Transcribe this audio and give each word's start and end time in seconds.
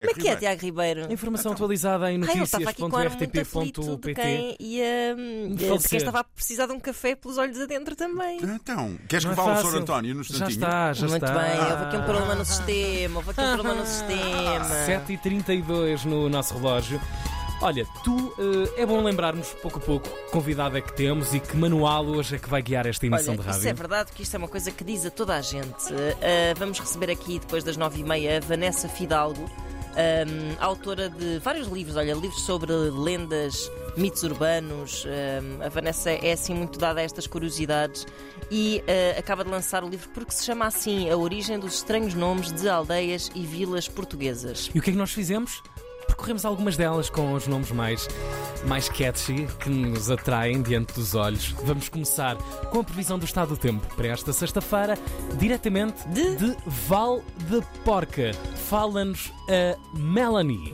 Como 0.00 0.12
é 0.12 0.14
que 0.14 0.28
é, 0.28 0.36
Tiago 0.36 0.60
Ribeiro? 0.62 1.12
Informação 1.12 1.52
atualizada 1.52 2.12
em 2.12 2.18
muito 2.18 2.32
notícias.rtp.pt. 2.36 4.14
quem 4.14 4.56
ia, 4.60 5.16
hum, 5.18 5.56
de 5.56 5.88
quem 5.88 5.98
estava 5.98 6.20
a 6.20 6.24
precisar 6.24 6.66
de 6.66 6.72
um 6.72 6.78
café 6.78 7.16
pelos 7.16 7.36
olhos 7.36 7.58
adentro 7.60 7.96
também. 7.96 8.38
Então, 8.40 8.96
queres 9.08 9.24
que 9.24 9.32
é 9.32 9.34
fale 9.34 9.50
o 9.50 9.54
fácil. 9.56 9.70
Sr. 9.70 9.76
António 9.78 10.14
no 10.14 10.22
Já 10.22 10.34
instantinho? 10.34 10.54
está, 10.56 10.92
já 10.92 11.08
muito 11.08 11.24
está. 11.24 11.36
bem, 11.36 11.58
houve 11.58 11.84
aqui 11.84 11.96
um 11.96 12.04
problema 12.04 12.34
no 12.36 12.44
sistema, 12.44 13.16
houve 13.16 13.30
aqui 13.30 13.40
um 13.40 13.54
problema 13.54 13.74
no 13.80 13.86
sistema. 13.86 14.68
7h32 14.86 16.04
no 16.04 16.28
nosso 16.28 16.54
relógio. 16.54 17.00
Olha, 17.60 17.84
tu 18.04 18.32
eh, 18.38 18.82
é 18.82 18.86
bom 18.86 19.02
lembrarmos 19.02 19.48
pouco 19.60 19.78
a 19.78 19.82
pouco 19.82 20.08
que 20.08 20.30
convidado 20.30 20.78
é 20.78 20.80
que 20.80 20.92
temos 20.92 21.34
e 21.34 21.40
que 21.40 21.56
manual 21.56 22.06
hoje 22.06 22.36
é 22.36 22.38
que 22.38 22.48
vai 22.48 22.62
guiar 22.62 22.86
esta 22.86 23.04
emissão 23.04 23.34
Olha, 23.34 23.40
de 23.42 23.46
rádio. 23.48 23.58
isso 23.58 23.68
é 23.68 23.72
verdade 23.72 24.12
que 24.12 24.22
isto 24.22 24.32
é 24.36 24.38
uma 24.38 24.46
coisa 24.46 24.70
que 24.70 24.84
diz 24.84 25.04
a 25.04 25.10
toda 25.10 25.34
a 25.34 25.40
gente. 25.40 25.92
Uh, 25.92 26.54
vamos 26.56 26.78
receber 26.78 27.10
aqui, 27.10 27.40
depois 27.40 27.64
das 27.64 27.76
nove 27.76 27.98
e 28.00 28.04
meia, 28.04 28.36
a 28.36 28.40
Vanessa 28.40 28.88
Fidalgo, 28.88 29.44
um, 29.98 30.56
autora 30.64 31.08
de 31.10 31.38
vários 31.40 31.66
livros, 31.68 31.96
olha, 31.96 32.14
livros 32.14 32.42
sobre 32.42 32.72
lendas, 32.72 33.70
mitos 33.96 34.22
urbanos. 34.22 35.04
Um, 35.04 35.62
a 35.62 35.68
Vanessa 35.68 36.10
é 36.10 36.32
assim 36.32 36.54
muito 36.54 36.78
dada 36.78 37.00
a 37.00 37.02
estas 37.02 37.26
curiosidades 37.26 38.06
e 38.50 38.82
uh, 38.82 39.18
acaba 39.18 39.44
de 39.44 39.50
lançar 39.50 39.82
o 39.82 39.88
livro 39.88 40.08
porque 40.10 40.32
se 40.32 40.44
chama 40.44 40.66
assim 40.66 41.10
A 41.10 41.16
Origem 41.16 41.58
dos 41.58 41.74
Estranhos 41.74 42.14
Nomes 42.14 42.52
de 42.52 42.68
Aldeias 42.68 43.30
e 43.34 43.44
Vilas 43.44 43.88
Portuguesas. 43.88 44.70
E 44.74 44.78
o 44.78 44.82
que 44.82 44.90
é 44.90 44.92
que 44.92 44.98
nós 44.98 45.12
fizemos? 45.12 45.62
Percorremos 46.18 46.44
algumas 46.44 46.76
delas 46.76 47.08
com 47.08 47.32
os 47.32 47.46
nomes 47.46 47.70
mais, 47.70 48.08
mais 48.66 48.88
catchy 48.88 49.46
que 49.60 49.70
nos 49.70 50.10
atraem 50.10 50.60
diante 50.60 50.92
dos 50.94 51.14
olhos. 51.14 51.54
Vamos 51.62 51.88
começar 51.88 52.36
com 52.72 52.80
a 52.80 52.84
previsão 52.84 53.20
do 53.20 53.24
estado 53.24 53.50
do 53.50 53.56
tempo 53.56 53.86
para 53.94 54.08
esta 54.08 54.32
sexta-feira, 54.32 54.98
diretamente 55.38 56.06
De? 56.08 56.34
de 56.34 56.56
Val 56.66 57.22
de 57.48 57.62
Porca. 57.84 58.32
Fala-nos 58.68 59.32
a 59.48 59.96
Melanie. 59.96 60.72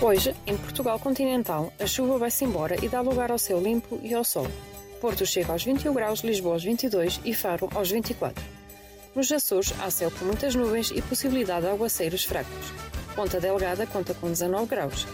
Hoje, 0.00 0.32
em 0.46 0.56
Portugal 0.56 1.00
continental, 1.00 1.72
a 1.80 1.86
chuva 1.86 2.18
vai-se 2.18 2.44
embora 2.44 2.76
e 2.80 2.88
dá 2.88 3.00
lugar 3.00 3.32
ao 3.32 3.38
céu 3.38 3.60
limpo 3.60 3.98
e 4.00 4.14
ao 4.14 4.22
sol. 4.22 4.46
Porto 5.00 5.26
chega 5.26 5.50
aos 5.50 5.64
21 5.64 5.92
graus, 5.92 6.20
Lisboa 6.20 6.54
aos 6.54 6.62
22 6.62 7.20
e 7.24 7.34
Faro 7.34 7.68
aos 7.74 7.90
24. 7.90 8.44
Nos 9.16 9.32
Açores, 9.32 9.74
há 9.80 9.90
céu 9.90 10.12
com 10.12 10.24
muitas 10.24 10.54
nuvens 10.54 10.92
e 10.92 11.02
possibilidade 11.02 11.62
de 11.62 11.72
aguaceiros 11.72 12.24
fracos. 12.24 12.72
Ponta 13.18 13.40
Delgada 13.40 13.84
conta 13.84 14.14
com 14.14 14.30
19 14.30 14.66
graus. 14.66 15.04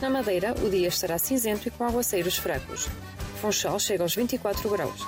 Na 0.00 0.08
Madeira, 0.08 0.54
o 0.64 0.70
dia 0.70 0.88
estará 0.88 1.18
cinzento 1.18 1.68
e 1.68 1.70
com 1.70 1.84
aguaceiros 1.84 2.38
fracos. 2.38 2.88
Funchal 3.42 3.78
chega 3.78 4.02
aos 4.02 4.14
24 4.14 4.70
graus. 4.70 5.02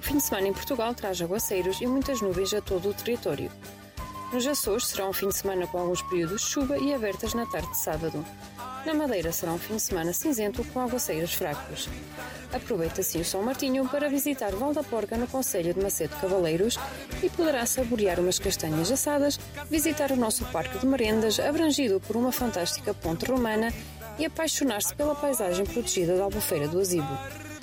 Fim 0.00 0.18
de 0.18 0.22
semana 0.22 0.46
em 0.46 0.52
Portugal 0.52 0.94
traz 0.94 1.20
aguaceiros 1.20 1.80
e 1.80 1.86
muitas 1.88 2.20
nuvens 2.20 2.54
a 2.54 2.60
todo 2.60 2.90
o 2.90 2.94
território. 2.94 3.50
Nos 4.34 4.48
Açores 4.48 4.88
será 4.88 5.08
um 5.08 5.12
fim 5.12 5.28
de 5.28 5.36
semana 5.36 5.64
com 5.64 5.78
alguns 5.78 6.02
períodos 6.02 6.42
de 6.42 6.48
chuva 6.48 6.76
e 6.76 6.92
abertas 6.92 7.34
na 7.34 7.46
tarde 7.46 7.70
de 7.70 7.78
sábado. 7.78 8.26
Na 8.84 8.92
Madeira 8.92 9.30
será 9.30 9.52
um 9.52 9.58
fim 9.58 9.76
de 9.76 9.82
semana 9.82 10.12
cinzento 10.12 10.64
com 10.64 10.80
aguaceiros 10.80 11.32
fracos. 11.34 11.88
Aproveita 12.52 13.00
assim 13.00 13.20
o 13.20 13.24
São 13.24 13.44
Martinho 13.44 13.88
para 13.88 14.08
visitar 14.08 14.50
Val 14.50 14.74
da 14.74 14.82
Porca 14.82 15.16
no 15.16 15.28
Conselho 15.28 15.72
de 15.72 15.80
Macedo 15.80 16.16
Cavaleiros 16.16 16.76
e 17.22 17.30
poderá 17.30 17.64
saborear 17.64 18.18
umas 18.18 18.40
castanhas 18.40 18.90
assadas, 18.90 19.38
visitar 19.70 20.10
o 20.10 20.16
nosso 20.16 20.44
parque 20.46 20.80
de 20.80 20.86
merendas 20.86 21.38
abrangido 21.38 22.00
por 22.00 22.16
uma 22.16 22.32
fantástica 22.32 22.92
ponte 22.92 23.26
romana 23.26 23.72
e 24.18 24.26
apaixonar-se 24.26 24.96
pela 24.96 25.14
paisagem 25.14 25.64
protegida 25.64 26.16
da 26.16 26.24
Albufeira 26.24 26.66
do 26.66 26.80
Azibo. 26.80 27.53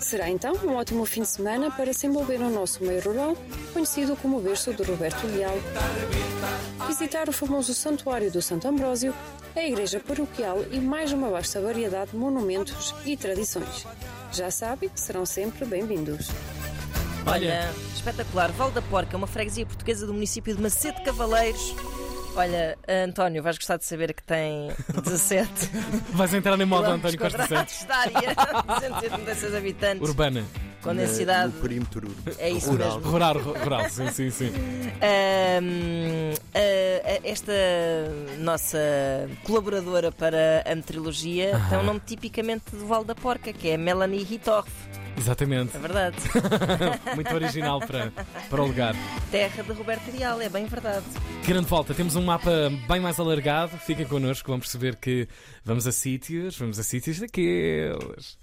Será 0.00 0.30
então 0.30 0.54
um 0.64 0.74
ótimo 0.74 1.04
fim 1.04 1.22
de 1.22 1.28
semana 1.28 1.70
para 1.70 1.92
se 1.92 2.06
envolver 2.06 2.38
no 2.38 2.50
nosso 2.50 2.82
meio 2.84 3.02
rural, 3.02 3.36
conhecido 3.72 4.16
como 4.16 4.38
o 4.38 4.40
berço 4.40 4.72
de 4.72 4.82
Roberto 4.82 5.26
Leal. 5.26 5.56
Visitar 6.86 7.28
o 7.28 7.32
famoso 7.32 7.74
Santuário 7.74 8.30
do 8.30 8.40
Santo 8.40 8.68
Ambrósio, 8.68 9.14
a 9.54 9.62
Igreja 9.62 10.00
Paroquial 10.00 10.64
e 10.70 10.80
mais 10.80 11.12
uma 11.12 11.28
vasta 11.28 11.60
variedade 11.60 12.12
de 12.12 12.16
monumentos 12.16 12.94
e 13.04 13.16
tradições. 13.16 13.86
Já 14.32 14.50
sabe, 14.50 14.90
serão 14.94 15.26
sempre 15.26 15.64
bem-vindos. 15.64 16.28
Olha, 17.26 17.70
espetacular. 17.94 18.50
Val 18.52 18.70
da 18.70 18.80
Porca, 18.80 19.16
uma 19.16 19.26
freguesia 19.26 19.66
portuguesa 19.66 20.06
do 20.06 20.14
município 20.14 20.54
de 20.54 20.62
Macedo 20.62 21.02
Cavaleiros. 21.02 21.74
Olha, 22.38 22.78
António, 23.04 23.42
vais 23.42 23.56
gostar 23.58 23.76
de 23.78 23.84
saber 23.84 24.14
que 24.14 24.22
tem 24.22 24.70
17 25.04 25.50
Vais 26.12 26.32
entrar 26.32 26.58
em 26.60 26.64
modo 26.64 26.86
António 26.86 27.18
Costa 27.18 27.46
Santos. 27.46 27.86
área, 27.90 28.34
276 28.78 29.54
habitantes, 29.56 30.08
Urbana. 30.08 30.44
Com 30.82 30.92
Na- 30.92 31.02
densidade. 31.02 31.52
No 31.54 31.60
perímetro 31.60 32.08
É 32.38 32.50
isso 32.50 32.70
rural. 32.70 32.96
mesmo. 32.96 33.10
Rural, 33.12 33.38
ru- 33.38 33.58
rural, 33.58 33.90
sim, 33.90 34.10
sim, 34.10 34.30
sim. 34.30 34.52
A- 36.54 36.58
a- 36.58 37.20
esta 37.28 37.52
nossa 38.38 38.78
colaboradora 39.44 40.10
para 40.12 40.62
a 40.66 40.74
meteorologia 40.74 41.52
tem 41.68 41.78
um 41.78 41.82
nome 41.84 42.00
tipicamente 42.04 42.64
do 42.72 42.86
Val 42.86 43.04
da 43.04 43.14
Porca, 43.14 43.52
que 43.52 43.68
é 43.68 43.76
Melanie 43.76 44.26
Hitorf. 44.30 44.70
Exatamente. 45.16 45.76
É 45.76 45.80
verdade. 45.80 46.16
Muito 47.16 47.34
original 47.34 47.80
para, 47.80 48.12
para 48.48 48.62
o 48.62 48.66
lugar. 48.66 48.94
Terra 49.32 49.64
de 49.64 49.72
Roberto 49.72 50.16
Leal, 50.16 50.40
é 50.40 50.48
bem 50.48 50.66
verdade. 50.66 51.04
Grande 51.44 51.66
volta, 51.66 51.92
temos 51.92 52.14
um 52.14 52.22
mapa 52.22 52.50
bem 52.88 53.00
mais 53.00 53.18
alargado. 53.18 53.76
Fiquem 53.78 54.06
connosco, 54.06 54.48
vamos 54.50 54.66
perceber 54.66 54.94
que 54.96 55.26
vamos 55.64 55.86
a 55.88 55.92
sítios, 55.92 56.56
vamos 56.56 56.78
a 56.78 56.84
sítios 56.84 57.18
daqueles. 57.18 58.36